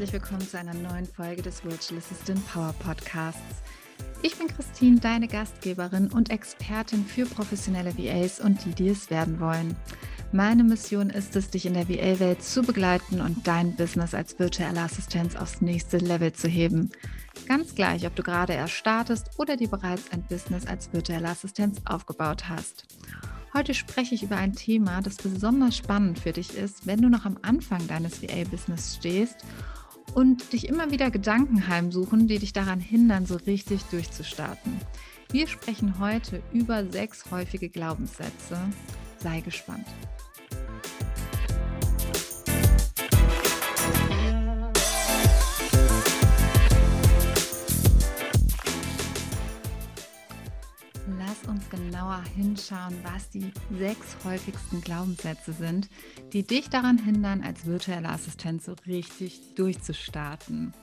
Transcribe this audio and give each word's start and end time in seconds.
herzlich 0.00 0.22
willkommen 0.22 0.48
zu 0.48 0.58
einer 0.58 0.72
neuen 0.72 1.04
Folge 1.04 1.42
des 1.42 1.62
Virtual 1.62 1.98
Assistant 1.98 2.40
Power 2.50 2.74
Podcasts. 2.78 3.60
Ich 4.22 4.38
bin 4.38 4.48
Christine, 4.48 4.98
deine 4.98 5.28
Gastgeberin 5.28 6.10
und 6.10 6.30
Expertin 6.30 7.04
für 7.04 7.26
professionelle 7.26 7.92
VAs 7.98 8.40
und 8.40 8.64
die, 8.64 8.70
die 8.70 8.88
es 8.88 9.10
werden 9.10 9.40
wollen. 9.40 9.76
Meine 10.32 10.64
Mission 10.64 11.10
ist 11.10 11.36
es, 11.36 11.50
dich 11.50 11.66
in 11.66 11.74
der 11.74 11.86
VA-Welt 11.86 12.42
zu 12.42 12.62
begleiten 12.62 13.20
und 13.20 13.46
dein 13.46 13.76
Business 13.76 14.14
als 14.14 14.38
virtuelle 14.38 14.80
Assistenz 14.80 15.36
aufs 15.36 15.60
nächste 15.60 15.98
Level 15.98 16.32
zu 16.32 16.48
heben. 16.48 16.88
Ganz 17.46 17.74
gleich, 17.74 18.06
ob 18.06 18.16
du 18.16 18.22
gerade 18.22 18.54
erst 18.54 18.72
startest 18.72 19.38
oder 19.38 19.58
dir 19.58 19.68
bereits 19.68 20.10
ein 20.12 20.22
Business 20.22 20.66
als 20.66 20.90
virtuelle 20.94 21.28
Assistenz 21.28 21.76
aufgebaut 21.84 22.48
hast. 22.48 22.86
Heute 23.52 23.74
spreche 23.74 24.14
ich 24.14 24.22
über 24.22 24.36
ein 24.36 24.54
Thema, 24.54 25.02
das 25.02 25.16
besonders 25.16 25.76
spannend 25.76 26.20
für 26.20 26.32
dich 26.32 26.56
ist, 26.56 26.86
wenn 26.86 27.02
du 27.02 27.10
noch 27.10 27.26
am 27.26 27.36
Anfang 27.42 27.86
deines 27.86 28.22
VA-Business 28.22 28.96
stehst 28.96 29.44
und 30.14 30.52
dich 30.52 30.68
immer 30.68 30.90
wieder 30.90 31.10
Gedanken 31.10 31.68
heimsuchen, 31.68 32.26
die 32.26 32.38
dich 32.38 32.52
daran 32.52 32.80
hindern, 32.80 33.26
so 33.26 33.36
richtig 33.36 33.82
durchzustarten. 33.84 34.78
Wir 35.30 35.46
sprechen 35.46 35.98
heute 35.98 36.42
über 36.52 36.84
sechs 36.90 37.30
häufige 37.30 37.68
Glaubenssätze. 37.68 38.58
Sei 39.18 39.40
gespannt. 39.40 39.86
Genauer 51.80 52.22
hinschauen, 52.36 52.94
was 53.02 53.30
die 53.30 53.52
sechs 53.78 54.16
häufigsten 54.24 54.82
Glaubenssätze 54.82 55.52
sind, 55.52 55.88
die 56.32 56.46
dich 56.46 56.68
daran 56.68 56.98
hindern, 56.98 57.42
als 57.42 57.64
virtuelle 57.64 58.10
Assistent 58.10 58.62
so 58.62 58.74
richtig 58.86 59.54
durchzustarten. 59.54 60.74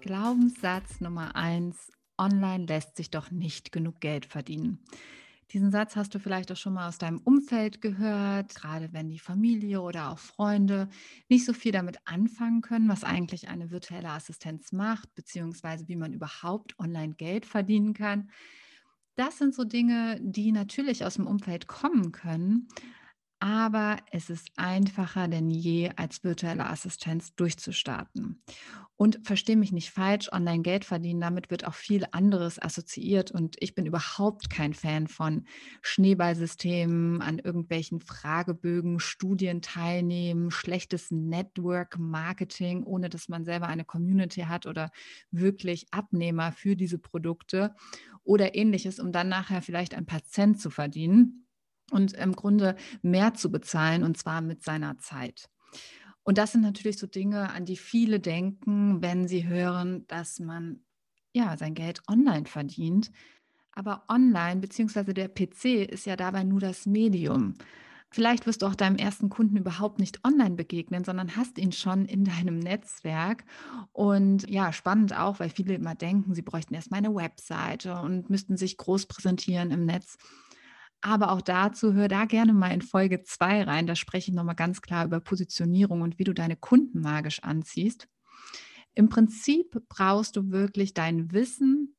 Glaubenssatz 0.00 1.00
Nummer 1.00 1.36
eins: 1.36 1.92
Online 2.18 2.66
lässt 2.66 2.96
sich 2.96 3.10
doch 3.10 3.30
nicht 3.30 3.70
genug 3.70 4.00
Geld 4.00 4.26
verdienen. 4.26 4.80
Diesen 5.52 5.70
Satz 5.70 5.94
hast 5.94 6.14
du 6.16 6.18
vielleicht 6.18 6.50
auch 6.50 6.56
schon 6.56 6.74
mal 6.74 6.88
aus 6.88 6.98
deinem 6.98 7.20
Umfeld 7.20 7.80
gehört, 7.80 8.56
gerade 8.56 8.92
wenn 8.92 9.10
die 9.10 9.20
Familie 9.20 9.82
oder 9.82 10.10
auch 10.10 10.18
Freunde 10.18 10.88
nicht 11.28 11.44
so 11.44 11.52
viel 11.52 11.70
damit 11.70 11.98
anfangen 12.06 12.60
können, 12.60 12.88
was 12.88 13.04
eigentlich 13.04 13.48
eine 13.48 13.70
virtuelle 13.70 14.10
Assistenz 14.10 14.72
macht, 14.72 15.14
beziehungsweise 15.14 15.86
wie 15.86 15.96
man 15.96 16.12
überhaupt 16.12 16.76
online 16.80 17.14
Geld 17.14 17.46
verdienen 17.46 17.94
kann. 17.94 18.30
Das 19.16 19.38
sind 19.38 19.54
so 19.54 19.64
Dinge, 19.64 20.18
die 20.20 20.50
natürlich 20.50 21.04
aus 21.04 21.14
dem 21.14 21.26
Umfeld 21.26 21.68
kommen 21.68 22.12
können, 22.12 22.68
aber 23.44 23.98
es 24.10 24.30
ist 24.30 24.48
einfacher 24.56 25.28
denn 25.28 25.50
je, 25.50 25.90
als 25.96 26.24
virtuelle 26.24 26.64
Assistenz 26.64 27.34
durchzustarten. 27.34 28.42
Und 28.96 29.20
verstehe 29.22 29.58
mich 29.58 29.70
nicht 29.70 29.90
falsch, 29.90 30.32
online 30.32 30.62
Geld 30.62 30.86
verdienen, 30.86 31.20
damit 31.20 31.50
wird 31.50 31.66
auch 31.66 31.74
viel 31.74 32.06
anderes 32.12 32.58
assoziiert. 32.62 33.32
Und 33.32 33.56
ich 33.60 33.74
bin 33.74 33.84
überhaupt 33.84 34.48
kein 34.48 34.72
Fan 34.72 35.08
von 35.08 35.44
Schneeballsystemen, 35.82 37.20
an 37.20 37.38
irgendwelchen 37.38 38.00
Fragebögen, 38.00 38.98
Studien 38.98 39.60
teilnehmen, 39.60 40.50
schlechtes 40.50 41.10
Network-Marketing, 41.10 42.84
ohne 42.84 43.10
dass 43.10 43.28
man 43.28 43.44
selber 43.44 43.66
eine 43.66 43.84
Community 43.84 44.42
hat 44.42 44.64
oder 44.64 44.90
wirklich 45.30 45.88
Abnehmer 45.90 46.50
für 46.52 46.76
diese 46.76 46.98
Produkte 46.98 47.74
oder 48.22 48.54
ähnliches, 48.54 49.00
um 49.00 49.12
dann 49.12 49.28
nachher 49.28 49.60
vielleicht 49.60 49.92
ein 49.92 50.06
paar 50.06 50.24
Cent 50.24 50.58
zu 50.58 50.70
verdienen 50.70 51.43
und 51.90 52.12
im 52.14 52.32
Grunde 52.34 52.76
mehr 53.02 53.34
zu 53.34 53.50
bezahlen 53.50 54.02
und 54.02 54.16
zwar 54.16 54.40
mit 54.40 54.62
seiner 54.62 54.98
Zeit. 54.98 55.48
Und 56.22 56.38
das 56.38 56.52
sind 56.52 56.62
natürlich 56.62 56.98
so 56.98 57.06
Dinge, 57.06 57.50
an 57.50 57.66
die 57.66 57.76
viele 57.76 58.18
denken, 58.18 59.02
wenn 59.02 59.28
sie 59.28 59.46
hören, 59.46 60.06
dass 60.06 60.40
man 60.40 60.80
ja 61.34 61.56
sein 61.56 61.74
Geld 61.74 62.00
online 62.08 62.46
verdient. 62.46 63.10
Aber 63.72 64.04
online 64.08 64.60
bzw. 64.60 65.12
der 65.12 65.28
PC 65.28 65.90
ist 65.90 66.06
ja 66.06 66.16
dabei 66.16 66.44
nur 66.44 66.60
das 66.60 66.86
Medium. 66.86 67.54
Vielleicht 68.14 68.46
wirst 68.46 68.62
du 68.62 68.66
auch 68.66 68.76
deinem 68.76 68.94
ersten 68.94 69.28
Kunden 69.28 69.56
überhaupt 69.56 69.98
nicht 69.98 70.24
online 70.24 70.54
begegnen, 70.54 71.02
sondern 71.02 71.34
hast 71.36 71.58
ihn 71.58 71.72
schon 71.72 72.04
in 72.04 72.24
deinem 72.24 72.60
Netzwerk. 72.60 73.44
Und 73.90 74.48
ja, 74.48 74.72
spannend 74.72 75.18
auch, 75.18 75.40
weil 75.40 75.50
viele 75.50 75.74
immer 75.74 75.96
denken, 75.96 76.32
sie 76.32 76.42
bräuchten 76.42 76.74
erstmal 76.74 76.98
eine 76.98 77.12
Webseite 77.12 77.96
und 77.96 78.30
müssten 78.30 78.56
sich 78.56 78.76
groß 78.76 79.06
präsentieren 79.06 79.72
im 79.72 79.84
Netz. 79.84 80.16
Aber 81.06 81.32
auch 81.32 81.42
dazu 81.42 81.92
hör 81.92 82.08
da 82.08 82.24
gerne 82.24 82.54
mal 82.54 82.70
in 82.70 82.80
Folge 82.80 83.22
2 83.22 83.64
rein. 83.64 83.86
Da 83.86 83.94
spreche 83.94 84.30
ich 84.30 84.34
nochmal 84.34 84.54
ganz 84.54 84.80
klar 84.80 85.04
über 85.04 85.20
Positionierung 85.20 86.00
und 86.00 86.18
wie 86.18 86.24
du 86.24 86.32
deine 86.32 86.56
Kunden 86.56 87.02
magisch 87.02 87.42
anziehst. 87.42 88.08
Im 88.94 89.10
Prinzip 89.10 89.82
brauchst 89.90 90.34
du 90.34 90.50
wirklich 90.50 90.94
dein 90.94 91.30
Wissen 91.30 91.94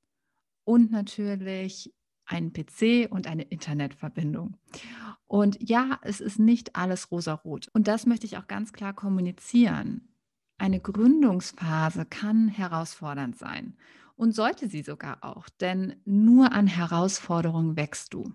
und 0.64 0.90
natürlich 0.90 1.94
einen 2.26 2.52
PC 2.52 3.08
und 3.12 3.28
eine 3.28 3.44
Internetverbindung. 3.44 4.58
Und 5.28 5.58
ja, 5.62 6.00
es 6.02 6.20
ist 6.20 6.40
nicht 6.40 6.76
alles 6.76 7.12
rosarot. 7.12 7.68
Und 7.74 7.88
das 7.88 8.08
möchte 8.08 8.26
ich 8.26 8.38
auch 8.38 8.48
ganz 8.48 8.74
klar 8.74 8.94
kommunizieren. 8.94 10.16
Eine 10.58 10.80
Gründungsphase 10.80 12.06
kann 12.06 12.48
herausfordernd 12.48 13.38
sein 13.38 13.78
und 14.16 14.34
sollte 14.34 14.68
sie 14.68 14.82
sogar 14.82 15.24
auch, 15.24 15.48
denn 15.48 15.98
nur 16.06 16.54
an 16.54 16.66
Herausforderungen 16.66 17.76
wächst 17.76 18.16
du. 18.16 18.34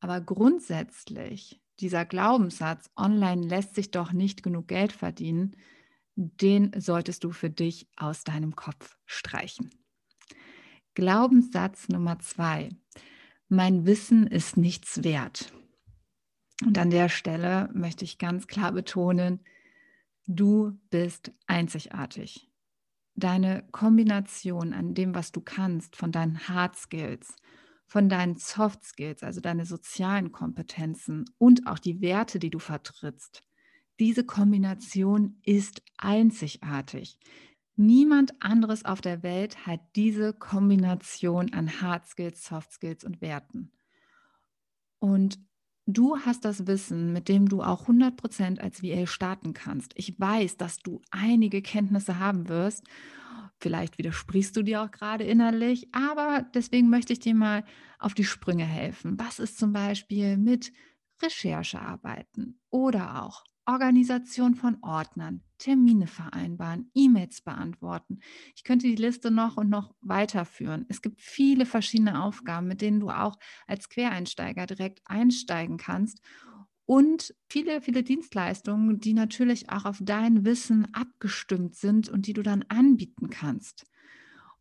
Aber 0.00 0.20
grundsätzlich, 0.20 1.60
dieser 1.80 2.04
Glaubenssatz, 2.04 2.90
online 2.96 3.46
lässt 3.46 3.74
sich 3.74 3.90
doch 3.90 4.12
nicht 4.12 4.42
genug 4.42 4.68
Geld 4.68 4.92
verdienen, 4.92 5.56
den 6.16 6.72
solltest 6.78 7.24
du 7.24 7.32
für 7.32 7.50
dich 7.50 7.88
aus 7.96 8.24
deinem 8.24 8.56
Kopf 8.56 8.96
streichen. 9.04 9.70
Glaubenssatz 10.94 11.88
Nummer 11.88 12.18
zwei. 12.20 12.70
Mein 13.48 13.84
Wissen 13.84 14.26
ist 14.26 14.56
nichts 14.56 15.04
wert. 15.04 15.52
Und 16.64 16.78
an 16.78 16.90
der 16.90 17.10
Stelle 17.10 17.68
möchte 17.74 18.04
ich 18.04 18.18
ganz 18.18 18.46
klar 18.46 18.72
betonen, 18.72 19.40
du 20.26 20.78
bist 20.90 21.32
einzigartig. 21.46 22.50
Deine 23.14 23.66
Kombination 23.72 24.72
an 24.72 24.94
dem, 24.94 25.14
was 25.14 25.32
du 25.32 25.40
kannst, 25.42 25.96
von 25.96 26.12
deinen 26.12 26.48
Hard 26.48 26.76
Skills, 26.76 27.36
von 27.86 28.08
deinen 28.08 28.36
Soft 28.36 28.84
Skills, 28.84 29.22
also 29.22 29.40
deine 29.40 29.64
sozialen 29.64 30.32
Kompetenzen 30.32 31.24
und 31.38 31.66
auch 31.66 31.78
die 31.78 32.00
Werte, 32.00 32.38
die 32.38 32.50
du 32.50 32.58
vertrittst. 32.58 33.42
Diese 33.98 34.24
Kombination 34.24 35.38
ist 35.42 35.82
einzigartig. 35.96 37.18
Niemand 37.76 38.34
anderes 38.40 38.84
auf 38.84 39.00
der 39.00 39.22
Welt 39.22 39.66
hat 39.66 39.80
diese 39.94 40.32
Kombination 40.32 41.52
an 41.52 41.80
Hard 41.80 42.06
Skills, 42.06 42.44
Soft 42.44 42.72
Skills 42.72 43.04
und 43.04 43.20
Werten. 43.20 43.70
Und 44.98 45.38
du 45.86 46.18
hast 46.18 46.44
das 46.44 46.66
Wissen, 46.66 47.12
mit 47.12 47.28
dem 47.28 47.48
du 47.48 47.62
auch 47.62 47.86
100% 47.86 48.58
als 48.58 48.82
VA 48.82 49.06
starten 49.06 49.52
kannst. 49.52 49.92
Ich 49.94 50.18
weiß, 50.18 50.56
dass 50.56 50.78
du 50.78 51.02
einige 51.10 51.62
Kenntnisse 51.62 52.18
haben 52.18 52.48
wirst 52.48 52.84
Vielleicht 53.58 53.98
widersprichst 53.98 54.56
du 54.56 54.62
dir 54.62 54.82
auch 54.82 54.90
gerade 54.90 55.24
innerlich, 55.24 55.88
aber 55.92 56.46
deswegen 56.54 56.90
möchte 56.90 57.12
ich 57.12 57.20
dir 57.20 57.34
mal 57.34 57.64
auf 57.98 58.14
die 58.14 58.24
Sprünge 58.24 58.66
helfen. 58.66 59.18
Was 59.18 59.38
ist 59.38 59.58
zum 59.58 59.72
Beispiel 59.72 60.36
mit 60.36 60.72
Recherchearbeiten 61.22 62.60
oder 62.70 63.22
auch 63.22 63.44
Organisation 63.66 64.54
von 64.54 64.78
Ordnern, 64.82 65.42
Termine 65.58 66.06
vereinbaren, 66.06 66.90
E-Mails 66.94 67.40
beantworten. 67.40 68.20
Ich 68.54 68.62
könnte 68.62 68.86
die 68.86 68.94
Liste 68.94 69.32
noch 69.32 69.56
und 69.56 69.68
noch 69.68 69.92
weiterführen. 70.00 70.86
Es 70.88 71.02
gibt 71.02 71.20
viele 71.20 71.66
verschiedene 71.66 72.22
Aufgaben, 72.22 72.68
mit 72.68 72.80
denen 72.80 73.00
du 73.00 73.10
auch 73.10 73.36
als 73.66 73.88
Quereinsteiger 73.88 74.66
direkt 74.66 75.00
einsteigen 75.06 75.78
kannst 75.78 76.20
und 76.86 77.34
viele, 77.48 77.80
viele 77.80 78.04
Dienstleistungen, 78.04 79.00
die 79.00 79.12
natürlich 79.12 79.70
auch 79.70 79.84
auf 79.84 79.98
dein 80.00 80.44
Wissen 80.44 80.86
abgestimmt 80.94 81.74
sind 81.74 82.08
und 82.08 82.26
die 82.26 82.32
du 82.32 82.42
dann 82.42 82.64
anbieten 82.68 83.28
kannst. 83.28 83.84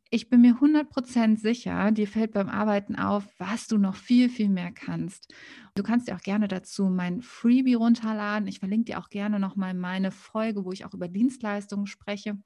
Ich 0.10 0.30
bin 0.30 0.42
mir 0.42 0.56
100% 0.56 1.38
sicher, 1.38 1.92
dir 1.92 2.07
fällt 2.07 2.31
beim 2.31 2.48
Arbeiten 2.48 2.95
auf, 2.95 3.27
was 3.38 3.68
du 3.68 3.77
noch 3.77 3.95
viel, 3.95 4.30
viel 4.30 4.50
mehr 4.50 4.72
kannst. 4.72 5.33
Du 5.75 5.83
kannst 5.83 6.07
dir 6.07 6.16
auch 6.16 6.22
gerne 6.22 6.48
dazu 6.48 6.86
mein 6.86 7.22
Freebie 7.22 7.74
runterladen. 7.74 8.48
Ich 8.48 8.60
verlinke 8.60 8.86
dir 8.86 9.00
auch 9.00 9.10
gerne 9.10 9.39
nochmal 9.39 9.74
meine 9.74 10.12
Folge, 10.12 10.63
wo 10.63 10.71
ich 10.71 10.86
auch 10.86 10.94
über 10.94 11.07
Dienstleistungen 11.07 11.88
spreche. 11.88 12.38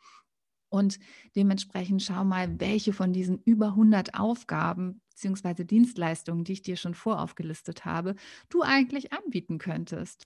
Und 0.69 0.99
dementsprechend 1.35 2.01
schau 2.01 2.23
mal, 2.23 2.59
welche 2.59 2.93
von 2.93 3.11
diesen 3.11 3.41
über 3.43 3.67
100 3.67 4.13
Aufgaben 4.15 5.01
bzw. 5.21 5.63
Dienstleistungen, 5.65 6.43
die 6.43 6.53
ich 6.53 6.61
dir 6.61 6.77
schon 6.77 6.93
voraufgelistet 6.95 7.85
habe, 7.85 8.15
du 8.49 8.61
eigentlich 8.61 9.13
anbieten 9.13 9.57
könntest. 9.57 10.25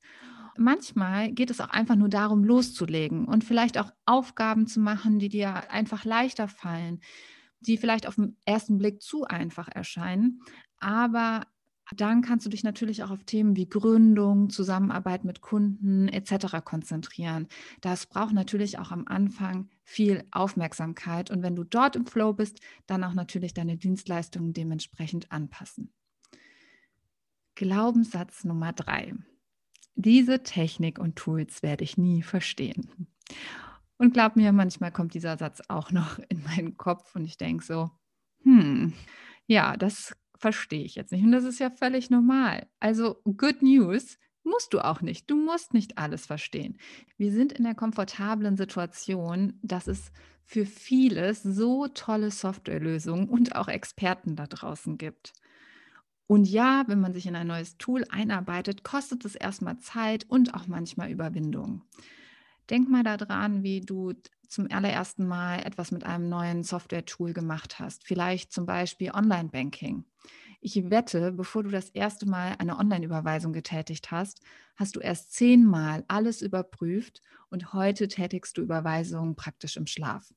Manchmal 0.58 1.32
geht 1.32 1.50
es 1.50 1.60
auch 1.62 1.70
einfach 1.70 1.96
nur 1.96 2.10
darum, 2.10 2.44
loszulegen 2.44 3.26
und 3.26 3.44
vielleicht 3.44 3.78
auch 3.78 3.92
Aufgaben 4.06 4.68
zu 4.68 4.80
machen, 4.80 5.20
die 5.20 5.30
dir 5.30 5.72
einfach 5.72 6.06
leichter 6.06 6.48
fallen, 6.48 7.02
die 7.62 7.78
vielleicht 7.78 8.08
auf 8.08 8.16
den 8.16 8.38
ersten 8.46 8.78
Blick 8.78 9.02
zu 9.02 9.26
einfach 9.26 9.68
erscheinen, 9.70 10.42
aber 10.80 11.44
Dann 11.96 12.22
kannst 12.22 12.46
du 12.46 12.50
dich 12.50 12.64
natürlich 12.64 13.04
auch 13.04 13.12
auf 13.12 13.24
Themen 13.26 13.56
wie 13.56 13.68
Gründung, 13.70 14.50
Zusammenarbeit 14.50 15.26
mit 15.26 15.42
Kunden 15.42 16.08
etc. 16.08 16.64
konzentrieren. 16.64 17.48
Das 17.82 18.06
braucht 18.08 18.34
natürlich 18.34 18.80
auch 18.80 18.92
am 18.92 19.06
Anfang 19.08 19.70
viel 19.84 20.24
Aufmerksamkeit 20.32 21.30
und 21.30 21.44
wenn 21.44 21.56
du 21.56 21.64
dort 21.64 21.96
im 21.96 22.06
Flow 22.06 22.34
bist, 22.34 22.60
dann 22.88 23.04
auch 23.04 23.14
natürlich 23.14 23.54
deine 23.54 23.78
Dienstleistungen 23.78 24.54
dementsprechend 24.54 25.32
anpassen. 25.32 25.94
Glaubenssatz 27.56 28.44
Nummer 28.44 28.74
drei. 28.74 29.14
Diese 29.96 30.42
Technik 30.42 30.98
und 30.98 31.16
Tools 31.16 31.62
werde 31.62 31.84
ich 31.84 31.98
nie 31.98 32.24
verstehen. 32.24 33.08
Und 33.98 34.14
glaub 34.14 34.36
mir, 34.36 34.52
manchmal 34.52 34.92
kommt 34.92 35.14
dieser 35.14 35.38
Satz 35.38 35.62
auch 35.68 35.92
noch 35.92 36.20
in 36.30 36.44
meinen 36.44 36.78
Kopf 36.78 37.16
und 37.16 37.26
ich 37.26 37.38
denke 37.38 37.64
so, 37.64 37.92
hm, 38.44 38.94
ja, 39.46 39.78
das 39.78 40.16
verstehe 40.36 40.84
ich 40.84 40.96
jetzt 40.96 41.12
nicht. 41.12 41.24
Und 41.24 41.32
das 41.32 41.44
ist 41.44 41.60
ja 41.60 41.70
völlig 41.70 42.10
normal. 42.10 42.68
Also, 42.80 43.22
good 43.24 43.62
news, 43.62 44.18
musst 44.44 44.74
du 44.74 44.80
auch 44.80 45.02
nicht. 45.02 45.30
Du 45.30 45.36
musst 45.36 45.74
nicht 45.74 45.98
alles 45.98 46.26
verstehen. 46.26 46.78
Wir 47.18 47.32
sind 47.32 47.52
in 47.52 47.64
der 47.64 47.76
komfortablen 47.76 48.58
Situation, 48.58 49.60
dass 49.62 49.88
es 49.88 50.12
für 50.46 50.66
vieles 50.66 51.42
so 51.42 51.88
tolle 51.88 52.32
Softwarelösungen 52.32 53.30
und 53.30 53.56
auch 53.56 53.68
Experten 53.68 54.36
da 54.36 54.48
draußen 54.48 54.98
gibt. 54.98 55.34
Und 56.28 56.48
ja, 56.48 56.84
wenn 56.88 57.00
man 57.00 57.14
sich 57.14 57.28
in 57.28 57.36
ein 57.36 57.48
neues 57.48 57.78
Tool 57.78 58.06
einarbeitet, 58.10 58.84
kostet 58.84 59.26
es 59.26 59.36
erstmal 59.36 59.78
Zeit 59.80 60.26
und 60.30 60.54
auch 60.54 60.68
manchmal 60.68 61.12
Überwindung. 61.12 61.84
Denk 62.70 62.90
mal 62.90 63.04
daran, 63.04 63.64
wie 63.64 63.82
du 63.82 64.14
zum 64.48 64.72
allerersten 64.72 65.26
Mal 65.26 65.60
etwas 65.66 65.92
mit 65.92 66.06
einem 66.06 66.30
neuen 66.30 66.64
Software-Tool 66.64 67.34
gemacht 67.34 67.80
hast. 67.80 68.06
Vielleicht 68.06 68.54
zum 68.54 68.66
Beispiel 68.66 69.12
Online-Banking. 69.12 70.06
Ich 70.66 70.90
wette, 70.90 71.34
bevor 71.34 71.64
du 71.64 71.70
das 71.70 71.90
erste 71.90 72.26
Mal 72.26 72.56
eine 72.58 72.78
Online-Überweisung 72.78 73.52
getätigt 73.52 74.12
hast, 74.12 74.40
hast 74.78 74.96
du 74.96 75.02
erst 75.02 75.34
zehnmal 75.34 76.06
alles 76.08 76.42
überprüft 76.42 77.22
und 77.50 77.74
heute 77.74 78.08
tätigst 78.08 78.58
du 78.58 78.62
Überweisungen 78.62 79.36
praktisch 79.36 79.76
im 79.76 79.88
Schlaf. 79.88 80.34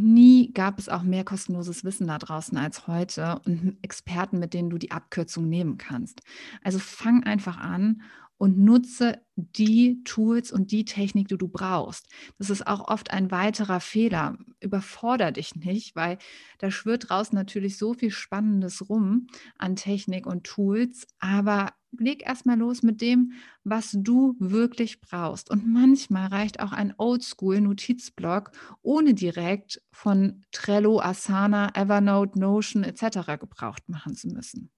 Nie 0.00 0.54
gab 0.54 0.78
es 0.78 0.88
auch 0.88 1.02
mehr 1.02 1.22
kostenloses 1.22 1.84
Wissen 1.84 2.06
da 2.06 2.16
draußen 2.16 2.56
als 2.56 2.86
heute 2.86 3.40
und 3.44 3.76
Experten, 3.82 4.38
mit 4.38 4.54
denen 4.54 4.70
du 4.70 4.78
die 4.78 4.90
Abkürzung 4.90 5.50
nehmen 5.50 5.76
kannst. 5.76 6.22
Also 6.62 6.78
fang 6.78 7.24
einfach 7.24 7.58
an 7.58 8.00
und 8.42 8.58
nutze 8.58 9.20
die 9.36 10.02
Tools 10.02 10.50
und 10.50 10.72
die 10.72 10.84
Technik, 10.84 11.28
die 11.28 11.38
du 11.38 11.46
brauchst. 11.46 12.08
Das 12.38 12.50
ist 12.50 12.66
auch 12.66 12.88
oft 12.88 13.12
ein 13.12 13.30
weiterer 13.30 13.78
Fehler. 13.78 14.36
Überforder 14.58 15.30
dich 15.30 15.54
nicht, 15.54 15.94
weil 15.94 16.18
da 16.58 16.72
schwirrt 16.72 17.08
draußen 17.08 17.36
natürlich 17.36 17.78
so 17.78 17.94
viel 17.94 18.10
Spannendes 18.10 18.88
rum 18.88 19.28
an 19.58 19.76
Technik 19.76 20.26
und 20.26 20.42
Tools, 20.42 21.06
aber 21.20 21.72
leg 21.96 22.26
erstmal 22.26 22.58
los 22.58 22.82
mit 22.82 23.00
dem, 23.00 23.34
was 23.62 23.92
du 23.96 24.34
wirklich 24.40 25.00
brauchst. 25.00 25.48
Und 25.48 25.72
manchmal 25.72 26.26
reicht 26.26 26.58
auch 26.58 26.72
ein 26.72 26.94
Oldschool-Notizblock, 26.98 28.50
ohne 28.82 29.14
direkt 29.14 29.80
von 29.92 30.42
Trello, 30.50 31.00
Asana, 31.00 31.70
Evernote, 31.76 32.40
Notion 32.40 32.82
etc. 32.82 33.38
gebraucht 33.38 33.88
machen 33.88 34.16
zu 34.16 34.26
müssen. 34.26 34.72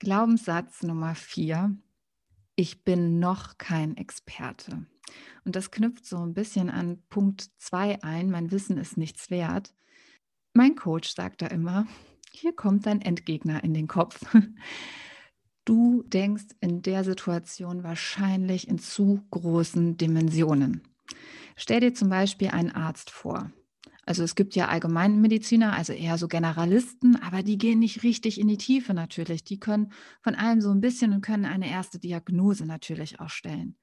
Glaubenssatz 0.00 0.82
Nummer 0.82 1.14
vier. 1.14 1.76
Ich 2.56 2.84
bin 2.84 3.18
noch 3.18 3.58
kein 3.58 3.98
Experte. 3.98 4.86
Und 5.44 5.56
das 5.56 5.70
knüpft 5.70 6.06
so 6.06 6.16
ein 6.16 6.32
bisschen 6.32 6.70
an 6.70 7.02
Punkt 7.10 7.50
zwei 7.58 8.02
ein. 8.02 8.30
Mein 8.30 8.50
Wissen 8.50 8.78
ist 8.78 8.96
nichts 8.96 9.28
wert. 9.28 9.74
Mein 10.54 10.74
Coach 10.74 11.14
sagt 11.14 11.42
da 11.42 11.48
immer, 11.48 11.86
hier 12.32 12.54
kommt 12.54 12.86
dein 12.86 13.02
Endgegner 13.02 13.62
in 13.62 13.74
den 13.74 13.86
Kopf. 13.88 14.20
Du 15.66 16.02
denkst 16.04 16.46
in 16.60 16.82
der 16.82 17.04
Situation 17.04 17.84
wahrscheinlich 17.84 18.66
in 18.66 18.78
zu 18.78 19.22
großen 19.30 19.98
Dimensionen. 19.98 20.82
Stell 21.54 21.80
dir 21.80 21.94
zum 21.94 22.08
Beispiel 22.08 22.48
einen 22.48 22.72
Arzt 22.72 23.10
vor. 23.10 23.52
Also 24.10 24.24
es 24.24 24.34
gibt 24.34 24.56
ja 24.56 24.66
Allgemeinmediziner, 24.66 25.72
also 25.72 25.92
eher 25.92 26.18
so 26.18 26.26
Generalisten, 26.26 27.14
aber 27.14 27.44
die 27.44 27.58
gehen 27.58 27.78
nicht 27.78 28.02
richtig 28.02 28.40
in 28.40 28.48
die 28.48 28.56
Tiefe 28.56 28.92
natürlich. 28.92 29.44
Die 29.44 29.60
können 29.60 29.92
von 30.20 30.34
allem 30.34 30.60
so 30.60 30.72
ein 30.72 30.80
bisschen 30.80 31.12
und 31.12 31.20
können 31.20 31.44
eine 31.44 31.70
erste 31.70 32.00
Diagnose 32.00 32.66
natürlich 32.66 33.20
auch 33.20 33.28
stellen. 33.28 33.78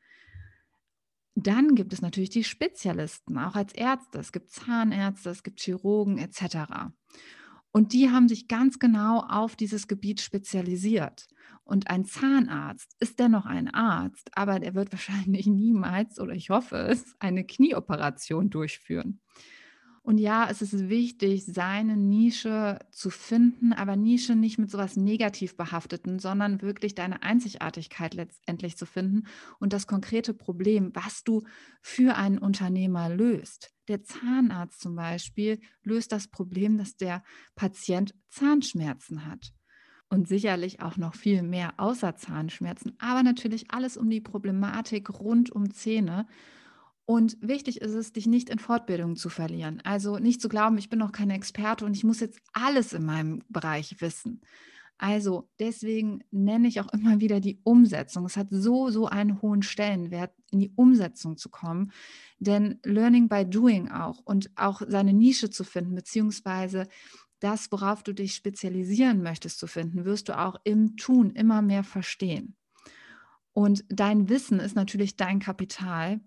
Dann 1.35 1.75
gibt 1.75 1.93
es 1.93 2.01
natürlich 2.01 2.29
die 2.29 2.43
Spezialisten, 2.43 3.37
auch 3.37 3.55
als 3.55 3.71
Ärzte. 3.71 4.19
Es 4.19 4.33
gibt 4.33 4.49
Zahnärzte, 4.49 5.29
es 5.29 5.43
gibt 5.43 5.61
Chirurgen 5.61 6.17
etc. 6.17 6.91
Und 7.71 7.93
die 7.93 8.09
haben 8.09 8.27
sich 8.27 8.49
ganz 8.49 8.79
genau 8.79 9.21
auf 9.21 9.55
dieses 9.55 9.87
Gebiet 9.87 10.19
spezialisiert. 10.19 11.29
Und 11.63 11.89
ein 11.89 12.03
Zahnarzt 12.03 12.97
ist 12.99 13.17
dennoch 13.21 13.45
ein 13.45 13.73
Arzt, 13.73 14.29
aber 14.33 14.59
der 14.59 14.75
wird 14.75 14.91
wahrscheinlich 14.91 15.47
niemals, 15.47 16.19
oder 16.19 16.33
ich 16.33 16.49
hoffe 16.49 16.75
es, 16.75 17.15
eine 17.19 17.45
Knieoperation 17.45 18.49
durchführen. 18.49 19.21
Und 20.07 20.19
ja, 20.19 20.47
es 20.49 20.61
ist 20.61 20.87
wichtig, 20.87 21.43
seine 21.43 21.97
Nische 21.97 22.79
zu 22.91 23.09
finden, 23.09 23.73
aber 23.73 23.97
Nische 23.97 24.37
nicht 24.37 24.57
mit 24.57 24.71
sowas 24.71 24.95
negativ 24.95 25.57
behafteten, 25.57 26.17
sondern 26.19 26.61
wirklich 26.61 26.95
deine 26.95 27.23
Einzigartigkeit 27.23 28.13
letztendlich 28.13 28.77
zu 28.77 28.85
finden 28.85 29.27
und 29.59 29.73
das 29.73 29.85
konkrete 29.85 30.33
Problem, 30.33 30.91
was 30.93 31.25
du 31.25 31.43
für 31.81 32.15
einen 32.15 32.37
Unternehmer 32.37 33.09
löst. 33.09 33.73
Der 33.89 34.01
Zahnarzt 34.05 34.79
zum 34.79 34.95
Beispiel 34.95 35.59
löst 35.83 36.13
das 36.13 36.29
Problem, 36.29 36.77
dass 36.77 36.95
der 36.95 37.21
Patient 37.57 38.15
Zahnschmerzen 38.29 39.25
hat. 39.25 39.51
Und 40.07 40.29
sicherlich 40.29 40.81
auch 40.81 40.95
noch 40.95 41.15
viel 41.15 41.41
mehr 41.41 41.73
außer 41.75 42.15
Zahnschmerzen, 42.15 42.95
aber 42.97 43.23
natürlich 43.23 43.71
alles 43.71 43.97
um 43.97 44.09
die 44.09 44.21
Problematik 44.21 45.09
rund 45.19 45.51
um 45.51 45.69
Zähne. 45.69 46.27
Und 47.09 47.37
wichtig 47.39 47.79
ist 47.79 47.93
es, 47.93 48.11
dich 48.11 48.27
nicht 48.27 48.49
in 48.49 48.59
Fortbildung 48.59 49.15
zu 49.15 49.29
verlieren. 49.29 49.79
Also 49.85 50.17
nicht 50.17 50.41
zu 50.41 50.49
glauben, 50.49 50.77
ich 50.77 50.89
bin 50.89 50.99
noch 50.99 51.13
keine 51.13 51.35
Experte 51.35 51.85
und 51.85 51.95
ich 51.95 52.03
muss 52.03 52.19
jetzt 52.19 52.41
alles 52.51 52.91
in 52.91 53.05
meinem 53.05 53.43
Bereich 53.47 54.01
wissen. 54.01 54.41
Also 54.97 55.49
deswegen 55.57 56.25
nenne 56.31 56.67
ich 56.67 56.81
auch 56.81 56.91
immer 56.91 57.21
wieder 57.21 57.39
die 57.39 57.61
Umsetzung. 57.63 58.25
Es 58.25 58.35
hat 58.35 58.47
so, 58.49 58.89
so 58.89 59.07
einen 59.07 59.41
hohen 59.41 59.61
Stellenwert, 59.61 60.33
in 60.51 60.59
die 60.59 60.73
Umsetzung 60.75 61.37
zu 61.37 61.47
kommen. 61.47 61.93
Denn 62.39 62.81
Learning 62.83 63.29
by 63.29 63.45
Doing 63.45 63.89
auch 63.89 64.19
und 64.25 64.51
auch 64.57 64.81
seine 64.85 65.13
Nische 65.13 65.49
zu 65.49 65.63
finden, 65.63 65.95
beziehungsweise 65.95 66.89
das, 67.39 67.71
worauf 67.71 68.03
du 68.03 68.13
dich 68.13 68.35
spezialisieren 68.35 69.23
möchtest, 69.23 69.59
zu 69.59 69.67
finden, 69.67 70.03
wirst 70.03 70.27
du 70.27 70.37
auch 70.37 70.57
im 70.65 70.97
Tun 70.97 71.31
immer 71.31 71.61
mehr 71.61 71.85
verstehen. 71.85 72.57
Und 73.53 73.85
dein 73.87 74.27
Wissen 74.27 74.59
ist 74.59 74.75
natürlich 74.75 75.15
dein 75.15 75.39
Kapital. 75.39 76.19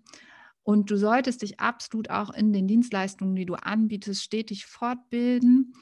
Und 0.63 0.91
du 0.91 0.97
solltest 0.97 1.41
dich 1.41 1.59
absolut 1.59 2.09
auch 2.09 2.29
in 2.31 2.53
den 2.53 2.67
Dienstleistungen, 2.67 3.35
die 3.35 3.45
du 3.45 3.55
anbietest, 3.55 4.23
stetig 4.23 4.65
fortbilden. 4.65 5.73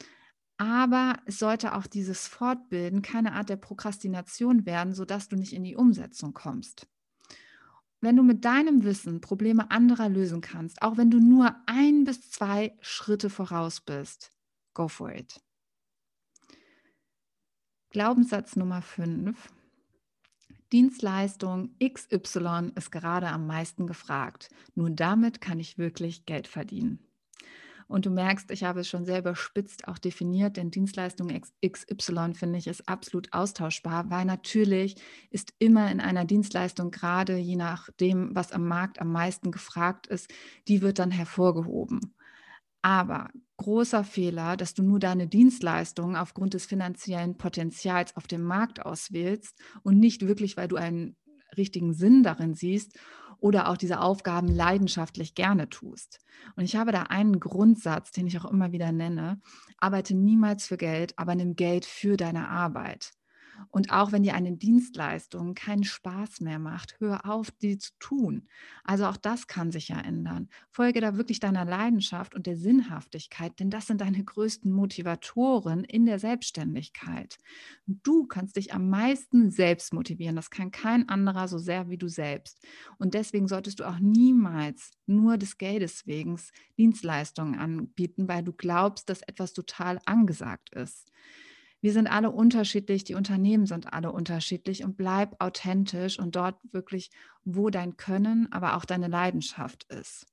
Aber 0.58 1.18
es 1.26 1.40
sollte 1.40 1.76
auch 1.76 1.88
dieses 1.88 2.28
Fortbilden 2.28 3.02
keine 3.02 3.34
Art 3.34 3.50
der 3.50 3.58
Prokrastination 3.58 4.66
werden, 4.66 4.94
sodass 4.94 5.28
du 5.28 5.36
nicht 5.36 5.54
in 5.54 5.64
die 5.64 5.76
Umsetzung 5.76 6.34
kommst. 6.34 6.88
Wenn 8.02 8.16
du 8.16 8.24
mit 8.24 8.46
deinem 8.46 8.84
Wissen 8.84 9.20
Probleme 9.20 9.72
anderer 9.72 10.08
lösen 10.08 10.40
kannst, 10.42 10.82
auch 10.82 10.96
wenn 10.98 11.12
du 11.12 11.20
nur 11.20 11.56
ein 11.66 12.06
bis 12.06 12.30
zwei 12.32 12.78
Schritte 12.80 13.30
voraus 13.30 13.82
bist, 13.82 14.32
go 14.74 14.88
for 14.88 15.14
it. 15.14 15.42
Glaubenssatz 17.90 18.56
Nummer 18.56 18.82
5. 18.82 19.50
Dienstleistung 20.72 21.76
XY 21.84 22.72
ist 22.76 22.92
gerade 22.92 23.28
am 23.30 23.48
meisten 23.48 23.88
gefragt. 23.88 24.50
Nur 24.76 24.90
damit 24.92 25.42
kann 25.42 25.60
ich 25.60 25.78
wirklich 25.78 26.26
Geld 26.26 26.48
verdienen. 26.48 27.00
Und 27.88 28.06
du 28.06 28.12
merkst, 28.12 28.52
ich 28.52 28.64
habe 28.64 28.82
es 28.82 28.88
schon 28.88 29.04
selber 29.04 29.36
spitzt 29.36 29.88
auch 29.88 29.98
definiert, 29.98 30.58
denn 30.58 30.70
Dienstleistung 30.70 31.30
XY 31.66 32.36
finde 32.36 32.60
ich 32.60 32.68
ist 32.68 32.88
absolut 32.88 33.34
austauschbar, 33.34 34.12
weil 34.12 34.26
natürlich 34.26 34.96
ist 35.32 35.56
immer 35.58 35.90
in 35.92 36.00
einer 36.00 36.24
Dienstleistung 36.24 36.92
gerade 36.92 37.36
je 37.38 37.56
nachdem, 37.56 38.36
was 38.36 38.52
am 38.52 38.68
Markt 38.68 39.02
am 39.02 39.12
meisten 39.12 39.50
gefragt 39.50 40.06
ist, 40.06 40.32
die 40.68 40.84
wird 40.84 41.00
dann 41.00 41.10
hervorgehoben. 41.10 42.14
Aber 42.84 43.30
großer 43.60 44.04
Fehler, 44.04 44.58
dass 44.58 44.74
du 44.74 44.84
nur 44.84 45.00
deine 45.00 45.28
Dienstleistungen 45.28 46.16
aufgrund 46.16 46.54
des 46.54 46.66
finanziellen 46.66 47.38
Potenzials 47.38 48.16
auf 48.16 48.26
dem 48.26 48.42
Markt 48.42 48.84
auswählst 48.86 49.60
und 49.84 50.00
nicht 50.00 50.28
wirklich, 50.28 50.58
weil 50.58 50.68
du 50.68 50.78
einen 50.78 51.16
richtigen 51.58 51.94
Sinn 51.94 52.24
darin 52.24 52.56
siehst 52.56 52.98
oder 53.40 53.70
auch 53.70 53.78
diese 53.78 54.00
Aufgaben 54.00 54.48
leidenschaftlich 54.48 55.36
gerne 55.36 55.70
tust. 55.70 56.20
Und 56.56 56.64
ich 56.64 56.76
habe 56.76 56.92
da 56.92 57.04
einen 57.04 57.40
Grundsatz, 57.40 58.12
den 58.12 58.28
ich 58.28 58.40
auch 58.40 58.50
immer 58.50 58.72
wieder 58.72 58.92
nenne. 58.92 59.40
Arbeite 59.78 60.16
niemals 60.16 60.66
für 60.66 60.78
Geld, 60.78 61.14
aber 61.18 61.36
nimm 61.36 61.56
Geld 61.56 61.86
für 61.86 62.18
deine 62.18 62.50
Arbeit. 62.50 63.12
Und 63.70 63.92
auch 63.92 64.12
wenn 64.12 64.24
dir 64.24 64.34
eine 64.34 64.56
Dienstleistung 64.58 65.54
keinen 65.54 65.84
Spaß 65.84 66.42
mehr 66.42 66.60
macht, 66.60 66.96
hör 67.00 67.26
auf, 67.30 67.52
die 67.52 67.78
zu 67.78 67.92
tun. 68.00 68.48
Also 68.84 69.06
auch 69.06 69.18
das 69.18 69.48
kann 69.48 69.72
sich 69.72 69.90
ja 69.90 70.00
ändern. 70.00 70.50
Folge 70.72 71.02
da 71.02 71.18
wirklich 71.18 71.40
deiner 71.40 71.66
Leidenschaft 71.66 72.36
und 72.36 72.48
der 72.48 72.58
Sinnhaftigkeit, 72.58 73.60
denn 73.60 73.70
das 73.70 73.88
sind 73.88 74.02
deine 74.02 74.24
größten 74.24 74.72
Motivatoren 74.72 75.84
in 75.84 76.06
der 76.06 76.20
Selbstständigkeit. 76.20 77.38
Du 77.86 78.26
kannst 78.26 78.56
dich 78.56 78.74
am 78.74 78.90
meisten 78.90 79.52
selbst 79.52 79.94
motivieren. 79.94 80.36
Das 80.36 80.50
kann 80.50 80.72
kein 80.72 81.08
anderer 81.10 81.48
so 81.48 81.58
sehr 81.58 81.90
wie 81.90 81.98
du 81.98 82.08
selbst. 82.08 82.66
Und 82.98 83.14
deswegen 83.14 83.48
solltest 83.48 83.80
du 83.80 83.88
auch 83.88 84.00
niemals 84.00 84.92
nur 85.06 85.38
des 85.38 85.58
Geldes 85.58 86.06
wegen 86.08 86.40
Dienstleistungen 86.78 87.60
anbieten, 87.60 88.28
weil 88.28 88.44
du 88.44 88.54
glaubst, 88.54 89.10
dass 89.10 89.22
etwas 89.22 89.54
total 89.54 90.00
angesagt 90.06 90.70
ist. 90.76 91.12
Wir 91.82 91.94
sind 91.94 92.08
alle 92.08 92.32
unterschiedlich, 92.32 93.04
die 93.04 93.16
Unternehmen 93.16 93.66
sind 93.66 93.94
alle 93.94 94.12
unterschiedlich 94.12 94.84
und 94.84 94.98
bleib 94.98 95.42
authentisch 95.42 96.20
und 96.20 96.36
dort 96.36 96.58
wirklich, 96.72 97.10
wo 97.46 97.70
dein 97.70 97.96
Können, 97.96 98.52
aber 98.52 98.76
auch 98.76 98.86
deine 98.86 99.08
Leidenschaft 99.08 99.86
ist. 99.86 100.26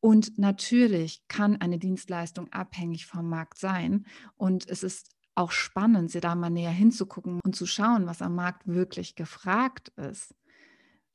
Und 0.00 0.38
natürlich 0.38 1.22
kann 1.28 1.60
eine 1.60 1.78
Dienstleistung 1.78 2.52
abhängig 2.52 3.06
vom 3.06 3.28
Markt 3.28 3.58
sein 3.58 4.06
und 4.36 4.68
es 4.68 4.82
ist 4.82 5.10
auch 5.34 5.52
spannend, 5.52 6.10
sie 6.10 6.20
da 6.20 6.34
mal 6.34 6.50
näher 6.50 6.70
hinzugucken 6.70 7.40
und 7.44 7.54
zu 7.54 7.66
schauen, 7.66 8.06
was 8.06 8.22
am 8.22 8.34
Markt 8.34 8.66
wirklich 8.66 9.14
gefragt 9.14 9.90
ist. 9.90 10.34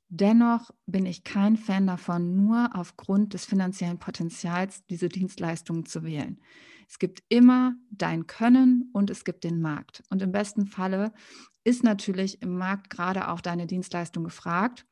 Dennoch 0.07 0.71
bin 0.85 1.05
ich 1.05 1.23
kein 1.23 1.57
Fan 1.57 1.87
davon, 1.87 2.35
nur 2.35 2.69
aufgrund 2.73 3.33
des 3.33 3.45
finanziellen 3.45 3.99
Potenzials 3.99 4.85
diese 4.85 5.09
Dienstleistungen 5.09 5.85
zu 5.85 6.03
wählen. 6.03 6.39
Es 6.87 6.99
gibt 6.99 7.23
immer 7.29 7.75
dein 7.91 8.27
Können 8.27 8.89
und 8.93 9.09
es 9.09 9.23
gibt 9.23 9.43
den 9.43 9.61
Markt. 9.61 10.03
Und 10.09 10.21
im 10.21 10.31
besten 10.31 10.65
Falle 10.65 11.13
ist 11.63 11.83
natürlich 11.83 12.41
im 12.41 12.57
Markt 12.57 12.89
gerade 12.89 13.29
auch 13.29 13.41
deine 13.41 13.67
Dienstleistung 13.67 14.23
gefragt, 14.23 14.85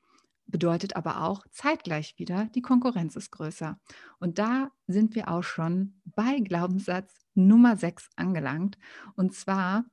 bedeutet 0.48 0.96
aber 0.96 1.24
auch 1.24 1.46
zeitgleich 1.52 2.16
wieder, 2.18 2.46
die 2.56 2.62
Konkurrenz 2.62 3.16
ist 3.16 3.32
größer. 3.32 3.80
Und 4.20 4.38
da 4.38 4.72
sind 4.88 5.16
wir 5.16 5.30
auch 5.30 5.44
schon 5.44 6.02
bei 6.06 6.40
Glaubenssatz 6.40 7.26
Nummer 7.34 7.78
6 7.78 8.10
angelangt. 8.16 8.78
Und 9.16 9.34
zwar, 9.34 9.86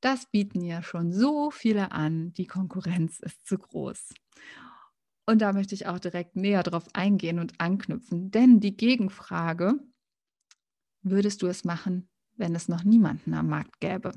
das 0.00 0.26
bieten 0.30 0.62
ja 0.62 0.82
schon 0.82 1.12
so 1.12 1.50
viele 1.50 1.92
an, 1.92 2.32
die 2.34 2.46
Konkurrenz 2.46 3.18
ist 3.20 3.46
zu 3.46 3.58
groß. 3.58 4.14
Und 5.28 5.42
da 5.42 5.52
möchte 5.52 5.74
ich 5.74 5.86
auch 5.88 5.98
direkt 5.98 6.36
näher 6.36 6.62
drauf 6.62 6.84
eingehen 6.92 7.40
und 7.40 7.60
anknüpfen, 7.60 8.30
denn 8.30 8.60
die 8.60 8.76
Gegenfrage, 8.76 9.80
würdest 11.10 11.42
du 11.42 11.46
es 11.46 11.64
machen, 11.64 12.08
wenn 12.36 12.54
es 12.54 12.68
noch 12.68 12.84
niemanden 12.84 13.34
am 13.34 13.48
Markt 13.48 13.80
gäbe? 13.80 14.12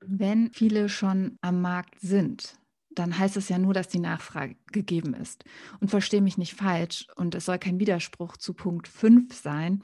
Wenn 0.00 0.52
viele 0.52 0.88
schon 0.88 1.38
am 1.40 1.60
Markt 1.60 2.00
sind, 2.00 2.58
dann 2.90 3.18
heißt 3.18 3.36
es 3.36 3.48
ja 3.48 3.58
nur, 3.58 3.74
dass 3.74 3.88
die 3.88 3.98
Nachfrage 3.98 4.56
gegeben 4.72 5.14
ist. 5.14 5.44
Und 5.80 5.90
verstehe 5.90 6.22
mich 6.22 6.38
nicht 6.38 6.54
falsch, 6.54 7.06
und 7.16 7.34
es 7.34 7.44
soll 7.44 7.58
kein 7.58 7.78
Widerspruch 7.80 8.36
zu 8.36 8.54
Punkt 8.54 8.88
5 8.88 9.34
sein 9.34 9.82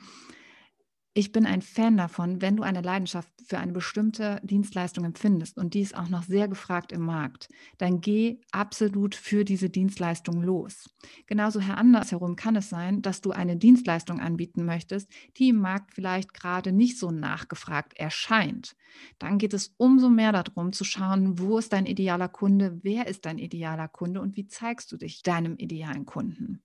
ich 1.14 1.30
bin 1.30 1.44
ein 1.44 1.60
Fan 1.60 1.98
davon, 1.98 2.40
wenn 2.40 2.56
du 2.56 2.62
eine 2.62 2.80
Leidenschaft 2.80 3.28
für 3.44 3.58
eine 3.58 3.72
bestimmte 3.72 4.40
Dienstleistung 4.42 5.04
empfindest 5.04 5.58
und 5.58 5.74
die 5.74 5.80
ist 5.80 5.96
auch 5.96 6.08
noch 6.08 6.22
sehr 6.22 6.48
gefragt 6.48 6.90
im 6.90 7.02
Markt, 7.02 7.48
dann 7.76 8.00
geh 8.00 8.40
absolut 8.50 9.14
für 9.14 9.44
diese 9.44 9.68
Dienstleistung 9.68 10.42
los. 10.42 10.88
Genauso 11.26 11.60
andersherum 11.60 12.34
kann 12.36 12.56
es 12.56 12.70
sein, 12.70 13.02
dass 13.02 13.20
du 13.20 13.30
eine 13.30 13.56
Dienstleistung 13.56 14.20
anbieten 14.20 14.64
möchtest, 14.64 15.10
die 15.36 15.50
im 15.50 15.56
Markt 15.56 15.92
vielleicht 15.92 16.32
gerade 16.32 16.72
nicht 16.72 16.98
so 16.98 17.10
nachgefragt 17.10 17.92
erscheint. 17.98 18.74
Dann 19.18 19.36
geht 19.36 19.52
es 19.52 19.74
umso 19.76 20.08
mehr 20.08 20.32
darum 20.32 20.72
zu 20.72 20.84
schauen, 20.84 21.38
wo 21.38 21.58
ist 21.58 21.74
dein 21.74 21.84
idealer 21.84 22.28
Kunde, 22.28 22.80
wer 22.82 23.06
ist 23.06 23.26
dein 23.26 23.38
idealer 23.38 23.88
Kunde 23.88 24.22
und 24.22 24.36
wie 24.36 24.46
zeigst 24.46 24.90
du 24.92 24.96
dich 24.96 25.22
deinem 25.22 25.56
idealen 25.56 26.06
Kunden. 26.06 26.62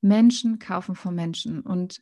Menschen 0.00 0.60
kaufen 0.60 0.94
von 0.94 1.14
Menschen 1.14 1.60
und 1.60 2.00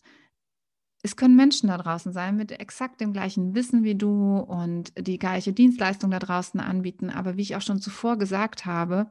es 1.06 1.14
können 1.14 1.36
Menschen 1.36 1.68
da 1.68 1.78
draußen 1.78 2.12
sein 2.12 2.36
mit 2.36 2.50
exakt 2.50 3.00
dem 3.00 3.12
gleichen 3.12 3.54
Wissen 3.54 3.84
wie 3.84 3.94
du 3.94 4.38
und 4.38 4.92
die 4.98 5.20
gleiche 5.20 5.52
Dienstleistung 5.52 6.10
da 6.10 6.18
draußen 6.18 6.58
anbieten. 6.58 7.10
Aber 7.10 7.36
wie 7.36 7.42
ich 7.42 7.54
auch 7.54 7.62
schon 7.62 7.80
zuvor 7.80 8.18
gesagt 8.18 8.66
habe, 8.66 9.08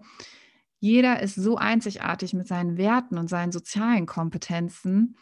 jeder 0.81 1.21
ist 1.21 1.35
so 1.35 1.55
einzigartig 1.55 2.33
mit 2.33 2.49
seinen 2.49 2.75
Werten 2.75 3.17
und 3.17 3.29
seinen 3.29 3.53
sozialen 3.53 4.07
Kompetenzen. 4.07 5.15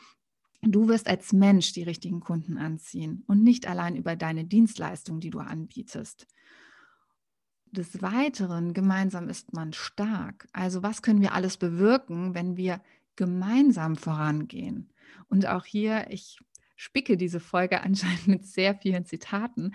Du 0.64 0.88
wirst 0.88 1.08
als 1.08 1.32
Mensch 1.32 1.74
die 1.74 1.84
richtigen 1.84 2.22
Kunden 2.22 2.58
anziehen 2.58 3.24
und 3.28 3.44
nicht 3.44 3.68
allein 3.68 3.96
über 3.96 4.16
deine 4.16 4.44
Dienstleistung, 4.44 5.20
die 5.20 5.30
du 5.30 5.40
anbietest. 5.42 6.26
Des 7.72 8.02
Weiteren, 8.02 8.74
gemeinsam 8.74 9.30
ist 9.30 9.54
man 9.54 9.74
stark. 9.74 10.48
Also 10.54 10.82
was 10.82 11.04
können 11.04 11.22
wir 11.22 11.34
alles 11.34 11.58
bewirken, 11.58 12.34
wenn 12.34 12.58
wir 12.58 12.82
gemeinsam 13.16 13.96
vorangehen? 13.96 14.90
Und 15.30 15.46
auch 15.46 15.66
hier, 15.66 16.08
ich 16.10 16.40
spicke 16.76 17.18
diese 17.18 17.40
Folge 17.40 17.82
anscheinend 17.84 18.28
mit 18.28 18.46
sehr 18.46 18.76
vielen 18.76 19.06
Zitaten. 19.06 19.74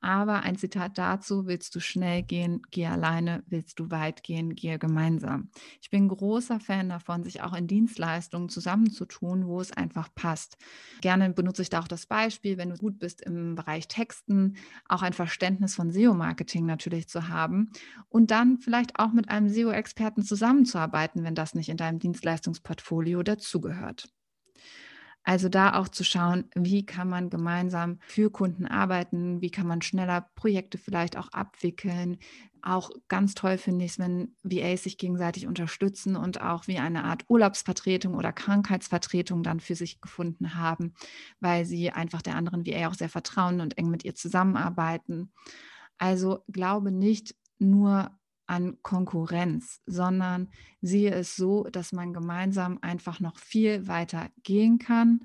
Aber 0.00 0.42
ein 0.42 0.54
Zitat 0.54 0.96
dazu, 0.96 1.46
willst 1.46 1.74
du 1.74 1.80
schnell 1.80 2.22
gehen, 2.22 2.62
geh 2.70 2.86
alleine, 2.86 3.42
willst 3.48 3.80
du 3.80 3.90
weit 3.90 4.22
gehen, 4.22 4.54
gehe 4.54 4.78
gemeinsam. 4.78 5.50
Ich 5.82 5.90
bin 5.90 6.06
großer 6.06 6.60
Fan 6.60 6.88
davon, 6.88 7.24
sich 7.24 7.42
auch 7.42 7.52
in 7.52 7.66
Dienstleistungen 7.66 8.48
zusammenzutun, 8.48 9.48
wo 9.48 9.60
es 9.60 9.72
einfach 9.72 10.08
passt. 10.14 10.56
Gerne 11.00 11.30
benutze 11.30 11.62
ich 11.62 11.70
da 11.70 11.80
auch 11.80 11.88
das 11.88 12.06
Beispiel, 12.06 12.58
wenn 12.58 12.70
du 12.70 12.76
gut 12.76 13.00
bist 13.00 13.22
im 13.22 13.56
Bereich 13.56 13.88
Texten, 13.88 14.56
auch 14.88 15.02
ein 15.02 15.14
Verständnis 15.14 15.74
von 15.74 15.90
SEO-Marketing 15.90 16.64
natürlich 16.64 17.08
zu 17.08 17.28
haben 17.28 17.72
und 18.08 18.30
dann 18.30 18.58
vielleicht 18.58 19.00
auch 19.00 19.12
mit 19.12 19.28
einem 19.28 19.48
SEO-Experten 19.48 20.22
zusammenzuarbeiten, 20.22 21.24
wenn 21.24 21.34
das 21.34 21.54
nicht 21.54 21.70
in 21.70 21.76
deinem 21.76 21.98
Dienstleistungsportfolio 21.98 23.24
dazugehört. 23.24 24.08
Also 25.24 25.48
da 25.50 25.74
auch 25.74 25.88
zu 25.88 26.04
schauen, 26.04 26.44
wie 26.54 26.86
kann 26.86 27.08
man 27.08 27.28
gemeinsam 27.28 27.98
für 28.06 28.30
Kunden 28.30 28.66
arbeiten, 28.66 29.42
wie 29.42 29.50
kann 29.50 29.66
man 29.66 29.82
schneller 29.82 30.30
Projekte 30.34 30.78
vielleicht 30.78 31.18
auch 31.18 31.28
abwickeln. 31.32 32.18
Auch 32.62 32.90
ganz 33.08 33.34
toll 33.34 33.58
finde 33.58 33.84
ich 33.84 33.92
es, 33.92 33.98
wenn 33.98 34.34
VAs 34.42 34.84
sich 34.84 34.96
gegenseitig 34.98 35.46
unterstützen 35.46 36.16
und 36.16 36.40
auch 36.40 36.66
wie 36.66 36.78
eine 36.78 37.04
Art 37.04 37.24
Urlaubsvertretung 37.28 38.14
oder 38.14 38.32
Krankheitsvertretung 38.32 39.42
dann 39.42 39.60
für 39.60 39.74
sich 39.74 40.00
gefunden 40.00 40.54
haben, 40.54 40.94
weil 41.40 41.64
sie 41.66 41.90
einfach 41.90 42.22
der 42.22 42.36
anderen 42.36 42.66
VA 42.66 42.88
auch 42.88 42.94
sehr 42.94 43.08
vertrauen 43.10 43.60
und 43.60 43.76
eng 43.78 43.90
mit 43.90 44.04
ihr 44.04 44.14
zusammenarbeiten. 44.14 45.30
Also 45.98 46.44
glaube 46.48 46.90
nicht 46.92 47.34
nur 47.58 48.17
an 48.48 48.78
Konkurrenz, 48.82 49.80
sondern 49.86 50.48
sehe 50.80 51.12
es 51.12 51.36
so, 51.36 51.64
dass 51.64 51.92
man 51.92 52.12
gemeinsam 52.12 52.78
einfach 52.82 53.20
noch 53.20 53.38
viel 53.38 53.86
weiter 53.86 54.30
gehen 54.42 54.78
kann 54.78 55.20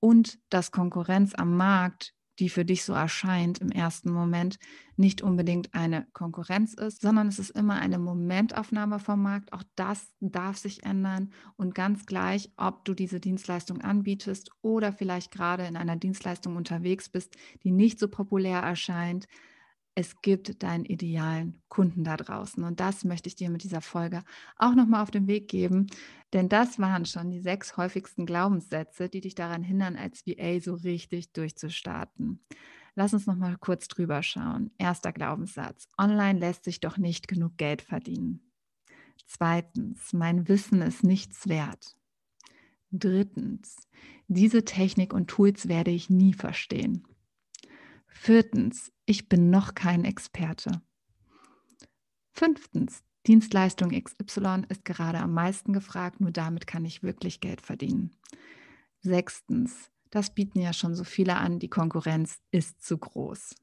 und 0.00 0.38
dass 0.50 0.72
Konkurrenz 0.72 1.34
am 1.34 1.56
Markt, 1.56 2.12
die 2.38 2.48
für 2.50 2.64
dich 2.64 2.84
so 2.84 2.92
erscheint 2.92 3.58
im 3.60 3.70
ersten 3.70 4.12
Moment, 4.12 4.58
nicht 4.96 5.22
unbedingt 5.22 5.74
eine 5.74 6.06
Konkurrenz 6.12 6.74
ist, 6.74 7.00
sondern 7.00 7.28
es 7.28 7.38
ist 7.38 7.50
immer 7.50 7.76
eine 7.80 7.98
Momentaufnahme 7.98 8.98
vom 8.98 9.22
Markt. 9.22 9.52
Auch 9.52 9.62
das 9.74 10.12
darf 10.20 10.58
sich 10.58 10.84
ändern 10.84 11.32
und 11.56 11.74
ganz 11.74 12.04
gleich, 12.04 12.50
ob 12.56 12.84
du 12.84 12.94
diese 12.94 13.20
Dienstleistung 13.20 13.80
anbietest 13.80 14.50
oder 14.60 14.92
vielleicht 14.92 15.30
gerade 15.30 15.66
in 15.66 15.76
einer 15.76 15.96
Dienstleistung 15.96 16.56
unterwegs 16.56 17.08
bist, 17.08 17.36
die 17.62 17.70
nicht 17.70 17.98
so 17.98 18.08
populär 18.08 18.60
erscheint, 18.60 19.26
es 19.98 20.20
gibt 20.20 20.62
deinen 20.62 20.84
idealen 20.84 21.60
Kunden 21.68 22.04
da 22.04 22.18
draußen. 22.18 22.62
Und 22.62 22.80
das 22.80 23.02
möchte 23.02 23.28
ich 23.28 23.34
dir 23.34 23.48
mit 23.48 23.64
dieser 23.64 23.80
Folge 23.80 24.22
auch 24.56 24.74
nochmal 24.74 25.02
auf 25.02 25.10
den 25.10 25.26
Weg 25.26 25.48
geben. 25.48 25.86
Denn 26.34 26.50
das 26.50 26.78
waren 26.78 27.06
schon 27.06 27.30
die 27.30 27.40
sechs 27.40 27.78
häufigsten 27.78 28.26
Glaubenssätze, 28.26 29.08
die 29.08 29.22
dich 29.22 29.34
daran 29.34 29.62
hindern, 29.62 29.96
als 29.96 30.26
VA 30.26 30.60
so 30.60 30.74
richtig 30.74 31.32
durchzustarten. 31.32 32.44
Lass 32.94 33.14
uns 33.14 33.26
nochmal 33.26 33.56
kurz 33.58 33.88
drüber 33.88 34.22
schauen. 34.22 34.70
Erster 34.76 35.12
Glaubenssatz. 35.12 35.88
Online 35.96 36.38
lässt 36.38 36.64
sich 36.64 36.80
doch 36.80 36.98
nicht 36.98 37.26
genug 37.26 37.56
Geld 37.56 37.80
verdienen. 37.80 38.52
Zweitens, 39.26 40.12
mein 40.12 40.46
Wissen 40.46 40.82
ist 40.82 41.04
nichts 41.04 41.48
wert. 41.48 41.96
Drittens, 42.92 43.88
diese 44.28 44.64
Technik 44.66 45.14
und 45.14 45.28
Tools 45.28 45.68
werde 45.68 45.90
ich 45.90 46.10
nie 46.10 46.34
verstehen. 46.34 47.06
Viertens, 48.18 48.92
ich 49.04 49.28
bin 49.28 49.50
noch 49.50 49.76
kein 49.76 50.04
Experte. 50.04 50.82
Fünftens, 52.32 53.04
Dienstleistung 53.28 53.90
XY 53.90 54.62
ist 54.68 54.84
gerade 54.84 55.20
am 55.20 55.32
meisten 55.32 55.72
gefragt, 55.72 56.20
nur 56.20 56.32
damit 56.32 56.66
kann 56.66 56.84
ich 56.84 57.04
wirklich 57.04 57.40
Geld 57.40 57.60
verdienen. 57.60 58.16
Sechstens, 59.00 59.92
das 60.10 60.34
bieten 60.34 60.58
ja 60.58 60.72
schon 60.72 60.96
so 60.96 61.04
viele 61.04 61.36
an, 61.36 61.60
die 61.60 61.68
Konkurrenz 61.68 62.40
ist 62.50 62.82
zu 62.82 62.98
groß. 62.98 63.54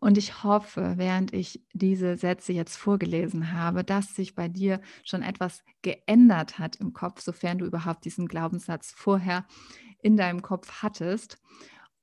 Und 0.00 0.18
ich 0.18 0.42
hoffe, 0.42 0.94
während 0.96 1.32
ich 1.32 1.64
diese 1.72 2.16
Sätze 2.16 2.52
jetzt 2.52 2.76
vorgelesen 2.76 3.52
habe, 3.52 3.84
dass 3.84 4.16
sich 4.16 4.34
bei 4.34 4.48
dir 4.48 4.80
schon 5.04 5.22
etwas 5.22 5.62
geändert 5.82 6.58
hat 6.58 6.74
im 6.76 6.92
Kopf, 6.92 7.20
sofern 7.20 7.58
du 7.58 7.66
überhaupt 7.66 8.04
diesen 8.04 8.26
Glaubenssatz 8.26 8.90
vorher 8.90 9.46
in 10.00 10.16
deinem 10.16 10.42
Kopf 10.42 10.82
hattest 10.82 11.38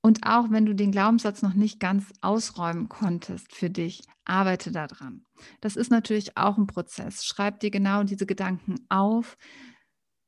Und 0.02 0.26
auch 0.26 0.50
wenn 0.50 0.64
du 0.64 0.74
den 0.74 0.92
Glaubenssatz 0.92 1.42
noch 1.42 1.54
nicht 1.54 1.78
ganz 1.78 2.12
ausräumen 2.22 2.88
konntest 2.88 3.54
für 3.54 3.68
dich, 3.68 4.02
arbeite 4.24 4.72
daran. 4.72 5.26
Das 5.60 5.76
ist 5.76 5.90
natürlich 5.90 6.36
auch 6.38 6.56
ein 6.56 6.66
Prozess. 6.66 7.24
Schreib 7.24 7.60
dir 7.60 7.70
genau 7.70 8.02
diese 8.04 8.26
Gedanken 8.26 8.76
auf. 8.88 9.36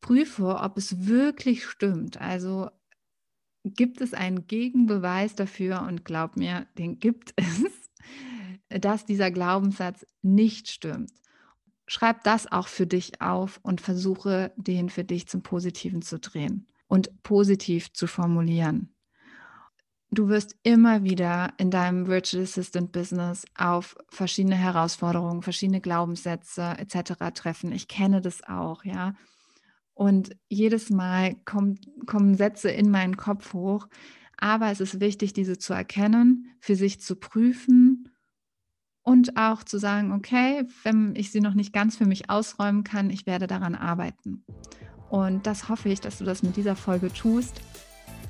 Prüfe, 0.02 0.56
ob 0.56 0.76
es 0.76 1.06
wirklich 1.06 1.64
stimmt. 1.64 2.20
Also 2.20 2.68
gibt 3.64 4.00
es 4.00 4.12
einen 4.12 4.46
Gegenbeweis 4.46 5.34
dafür 5.34 5.82
und 5.82 6.04
glaub 6.04 6.36
mir, 6.36 6.66
den 6.76 6.98
gibt 6.98 7.32
es, 7.36 7.90
dass 8.68 9.06
dieser 9.06 9.30
Glaubenssatz 9.30 10.04
nicht 10.20 10.68
stimmt. 10.68 11.12
Schreib 11.86 12.24
das 12.24 12.50
auch 12.50 12.68
für 12.68 12.86
dich 12.86 13.20
auf 13.20 13.60
und 13.62 13.80
versuche, 13.80 14.52
den 14.56 14.88
für 14.88 15.04
dich 15.04 15.28
zum 15.28 15.42
Positiven 15.42 16.02
zu 16.02 16.18
drehen 16.18 16.66
und 16.88 17.22
positiv 17.22 17.92
zu 17.92 18.06
formulieren. 18.06 18.91
Du 20.14 20.28
wirst 20.28 20.56
immer 20.62 21.04
wieder 21.04 21.54
in 21.56 21.70
deinem 21.70 22.06
Virtual 22.06 22.42
Assistant 22.42 22.92
Business 22.92 23.46
auf 23.56 23.96
verschiedene 24.10 24.56
Herausforderungen, 24.56 25.40
verschiedene 25.40 25.80
Glaubenssätze 25.80 26.74
etc. 26.76 27.14
treffen. 27.32 27.72
Ich 27.72 27.88
kenne 27.88 28.20
das 28.20 28.46
auch, 28.46 28.84
ja. 28.84 29.14
Und 29.94 30.36
jedes 30.50 30.90
Mal 30.90 31.36
kommt, 31.46 31.88
kommen 32.04 32.34
Sätze 32.34 32.70
in 32.70 32.90
meinen 32.90 33.16
Kopf 33.16 33.54
hoch. 33.54 33.88
Aber 34.36 34.70
es 34.70 34.80
ist 34.80 35.00
wichtig, 35.00 35.32
diese 35.32 35.56
zu 35.56 35.72
erkennen, 35.72 36.56
für 36.60 36.76
sich 36.76 37.00
zu 37.00 37.16
prüfen 37.16 38.10
und 39.02 39.38
auch 39.38 39.62
zu 39.62 39.78
sagen, 39.78 40.12
okay, 40.12 40.66
wenn 40.82 41.14
ich 41.16 41.32
sie 41.32 41.40
noch 41.40 41.54
nicht 41.54 41.72
ganz 41.72 41.96
für 41.96 42.06
mich 42.06 42.28
ausräumen 42.28 42.84
kann, 42.84 43.08
ich 43.08 43.24
werde 43.24 43.46
daran 43.46 43.74
arbeiten. 43.74 44.44
Und 45.08 45.46
das 45.46 45.70
hoffe 45.70 45.88
ich, 45.88 46.02
dass 46.02 46.18
du 46.18 46.24
das 46.24 46.42
mit 46.42 46.56
dieser 46.56 46.76
Folge 46.76 47.10
tust 47.10 47.62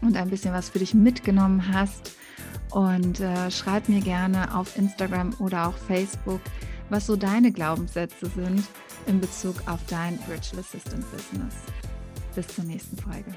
und 0.02 0.16
ein 0.16 0.28
bisschen 0.28 0.52
was 0.52 0.68
für 0.68 0.78
dich 0.78 0.94
mitgenommen 0.94 1.72
hast. 1.72 2.16
Und 2.70 3.20
äh, 3.20 3.50
schreib 3.50 3.88
mir 3.88 4.00
gerne 4.00 4.54
auf 4.56 4.76
Instagram 4.76 5.34
oder 5.38 5.68
auch 5.68 5.76
Facebook, 5.76 6.40
was 6.90 7.06
so 7.06 7.16
deine 7.16 7.52
Glaubenssätze 7.52 8.26
sind 8.26 8.64
in 9.06 9.20
Bezug 9.20 9.56
auf 9.66 9.80
dein 9.88 10.18
Virtual 10.26 10.60
Assistant 10.60 11.04
Business. 11.10 11.54
Bis 12.34 12.46
zur 12.48 12.64
nächsten 12.64 12.96
Folge. 12.96 13.34